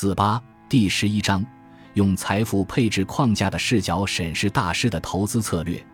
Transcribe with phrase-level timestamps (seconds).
[0.00, 1.44] 四八第十一章，
[1.94, 5.84] 用财富配置框架的视角审视大师的投资策略。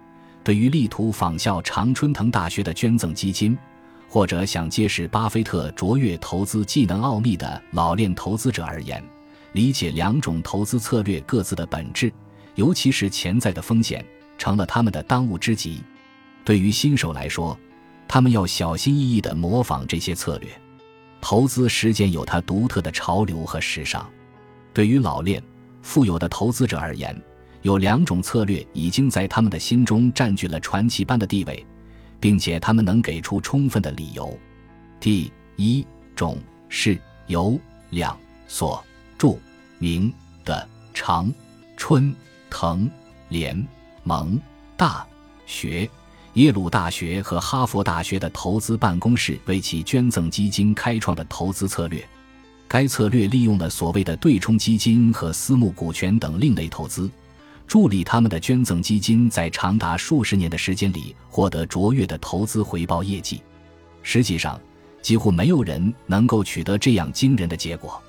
[0.43, 3.57] 对于力图仿效常春藤大学的捐赠基金，
[4.07, 9.03] 或者想揭示巴菲特卓越投资技能奥秘的老练投资者而言，
[9.53, 12.13] 理解两种投资策略各自的本质，
[12.57, 14.05] 尤其是潜在的风险，
[14.37, 15.83] 成了他们的当务之急。
[16.45, 17.59] 对于新手来说，
[18.07, 20.51] 他们要小心翼翼地模仿这些策略。
[21.25, 24.07] 投资实践有它独特的潮流和时尚。
[24.75, 25.43] 对于老练、
[25.81, 27.19] 富有的投资者而言，
[27.63, 31.67] 有两种策略已经在他们的心中占据了传奇般的地位，
[32.21, 34.39] 并且他们能给出充分的理由。
[35.01, 36.37] 第一种
[36.69, 38.15] 是由两
[38.47, 38.85] 所
[39.17, 39.41] 著
[39.79, 40.13] 名
[40.45, 41.33] 的长
[41.75, 42.15] 春
[42.51, 42.87] 藤
[43.31, 43.67] 联
[44.03, 44.39] 盟
[44.77, 45.07] 大
[45.47, 45.89] 学。
[46.35, 52.05] 耶鲁大学和哈佛大学的投资办公室为其捐赠基金开创的投资策略，
[52.67, 57.09] 该策略利用了所谓的对冲基金和私募股权等另类投资，
[57.69, 63.41] 助力他们的捐赠基金在长达数十年的时间里获得卓越的投资回报业绩。
[64.03, 64.61] 实际上，
[65.01, 68.03] 几乎没有人能够取得这样惊人的结果。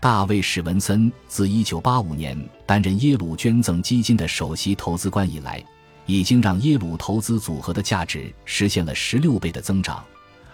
[0.00, 5.64] 大卫·史文森自1985年担任耶鲁捐赠基金的首席投资官以来。
[6.10, 10.04] 已经让耶鲁投资组合的价值实现了十六倍的增长，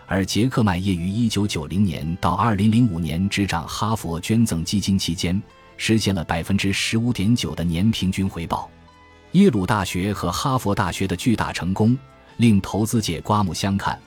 [0.07, 5.41] 而杰克麦业于一九九零年到二零零五年执掌哈佛捐赠基金期间，
[5.77, 8.71] 实现了百分之十五点九的年平均回报。
[9.33, 11.97] 耶鲁大学和哈佛大学的巨大成功
[12.39, 14.01] 令投资界刮目相看，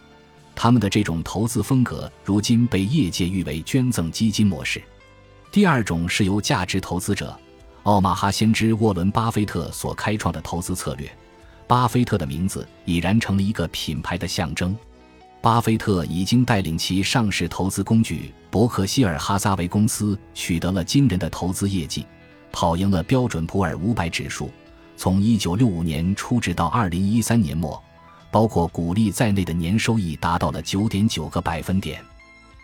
[0.55, 4.81] 他们的这种投资风格如今被业界誉为捐赠基金模式。
[5.51, 7.37] 第二种是由价值投资者
[7.83, 11.09] 奥马哈先知沃伦·巴菲特所开创的投资策略。
[11.69, 14.75] 巴菲特的名字已然成了一个品牌的象征。
[15.39, 22.03] 巴菲特已经带领其上市投资工具伯克希尔哈撒韦公司取得了惊人的投资业绩，
[22.51, 24.49] 跑赢了标准普尔五百指数。
[24.97, 27.79] 从1965年初至到2013年末，
[28.31, 32.03] 包括股利在内的年收益达到了9.9个百分点。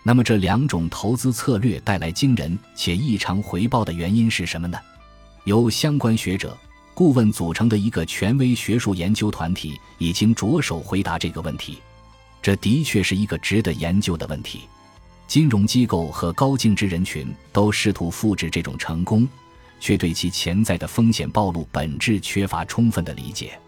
[0.01, 4.79] 那么，这两种投资策略带来惊人且异常回报的原因是什么呢？
[5.43, 6.57] 由相关学者。
[6.95, 11.79] 顾问组成的一个权威学术研究团体已经着手回答这个问题，
[12.41, 14.61] 这的确是一个值得研究的问题。
[15.28, 19.28] 金融机构和高净值人群都试图复制这种成功，
[19.78, 23.59] 却对其潜在的风险暴露本质缺乏充分的理解。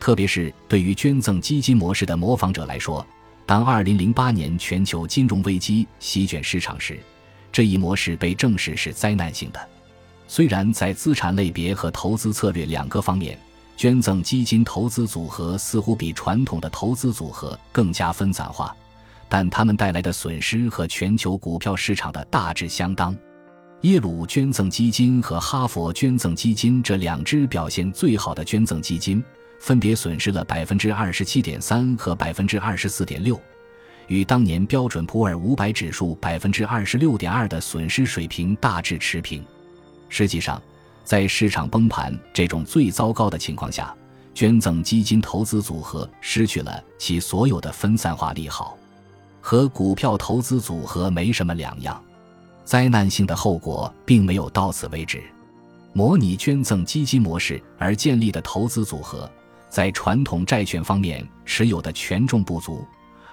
[0.00, 3.06] 特别是对于捐赠基金模式的模仿者来说，
[3.46, 6.98] 当2008年全球金融危机席卷市场时，
[7.52, 9.68] 这一模式被证实是灾难性的。
[10.26, 13.38] 虽然在资产类别和投资策略两个方面，
[13.76, 18.74] 捐赠基金投资组合似乎比传统的投资组合更加分散化，
[19.28, 23.16] 但它们带来的损失和全球股票市场的大致相当。
[23.82, 29.22] 耶鲁捐赠基金和哈佛捐赠基金这两支表现最好的捐赠基金，
[29.60, 33.38] 分别损失了百分之二十七点三和百分之二十四点六，
[34.06, 39.44] 与当年标准普尔五百指数百分之二十六点二的损失水平大致持平。
[40.16, 40.62] 实际上，
[41.02, 43.92] 在市场崩盘这种最糟糕的情况下，
[44.32, 48.78] 捐赠基金投资组合失去了其所有的分散化利好，
[49.40, 52.00] 和股票投资组合没什么两样。
[52.64, 55.20] 灾难性的后果并没有到此为止。
[55.92, 59.28] 模拟捐赠基金模式而建立的投资组合，
[59.68, 62.86] 在传统债券方面持有的权重不足，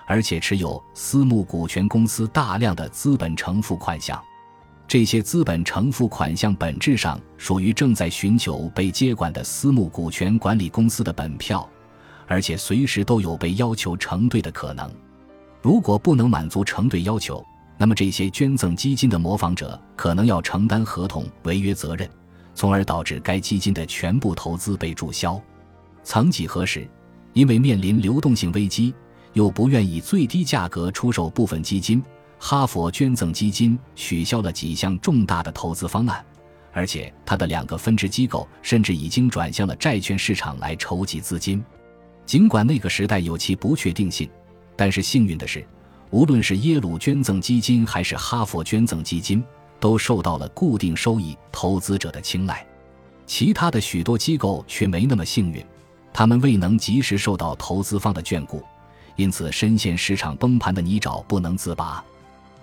[0.08, 4.20] 而且持有私募股权公司大量的资本承付款项。
[4.92, 11.66] 这些资本承付款项本质上属于正在寻求被接管的私募股权管理公司的本票，
[12.28, 14.92] 而且随时都有被要求承兑的可能。
[15.62, 17.42] 如果不能满足承兑要求，
[17.78, 22.10] 那么这些捐赠基金的模仿者可能要承担合同违约责任，
[22.54, 25.42] 从而导致该基金的全部投资被注销。
[26.04, 26.86] 曾几何时，
[27.32, 28.94] 因为面临流动性危机，
[29.32, 32.04] 又不愿以最低价格出售部分基金。
[32.44, 36.26] 哈佛捐赠基金取消了几项重大的投资方案，
[36.74, 41.64] 而且它的两个分支机构甚至已经转向了债券市场来筹集资金。
[42.26, 44.28] 尽管那个时代有其不确定性，
[44.76, 45.64] 但是幸运的是，
[46.10, 49.44] 无论是耶鲁捐赠基金还是哈佛捐赠基金，
[49.80, 52.66] 都受到了固定收益投资者的青睐。
[53.28, 55.64] 其他的许多机构却没那么幸运，
[56.12, 58.64] 他们未能及时受到投资方的眷顾，
[59.16, 62.04] 因此深陷市场崩盘的泥沼不能自拔。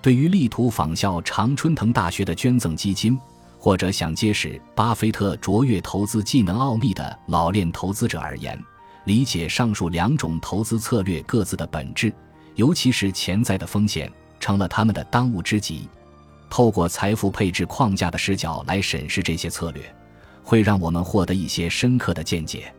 [0.00, 3.18] 对于力图仿效常春藤大学的捐赠基金，
[3.58, 8.58] 或者想揭示巴菲特卓越投资技能奥秘的老练投资者而言，
[9.04, 12.12] 理解上述两种投资策略各自的本质，
[12.54, 15.88] 尤其是潜在的风险，成了他们的当务之急。
[16.48, 19.82] 透过财富配置框架的视角来审视这些策略，
[20.42, 22.72] 会让我们获得一些深刻的见解，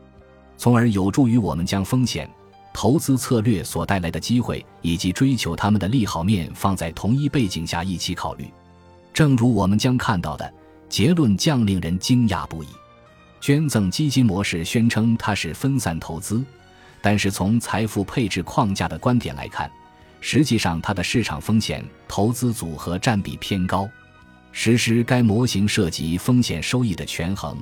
[0.58, 2.28] 从而有助于我们将风险、
[2.74, 8.48] 投资策略所带来的机会以及追求他们的利好面放在同一背景下一起考虑。
[9.14, 10.54] 正如我们将看到的，
[10.88, 12.68] 结论将令人惊讶不已。
[13.42, 16.44] 捐赠基金模式宣称它是分散投资，
[17.02, 19.70] 但是从财富配置框架的观点来看。
[20.22, 23.90] 实际上，它的市场风险投资组合占比偏高。
[24.52, 27.58] 实施该模型涉及风险收益的权衡，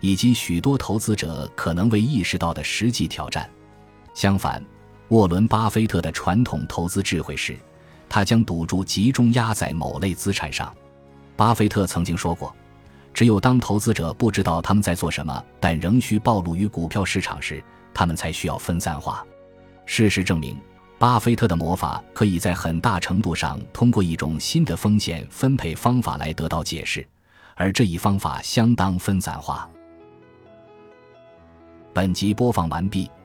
[0.00, 3.48] 以及许多投资者可能未意识到的实际挑战。
[4.14, 4.62] 相反，
[5.08, 7.56] 沃伦·巴菲特的传统投资智慧是，
[8.08, 10.74] 他将赌注集中压在某类资产上。
[11.36, 12.54] 巴菲特曾经说过
[13.14, 17.62] ：“只有当投资者不知道他们在做什么，但仍需暴露于股票市场时，
[17.94, 19.24] 他们才需要分散化。”
[19.86, 20.58] 事实证明。
[20.98, 27.08] 巴菲特的魔法可以在很大程度上通过一种新的风险分配方法来得到解释，
[27.54, 29.66] 而这一方法相当分散化。
[31.94, 33.10] 本集播放完毕，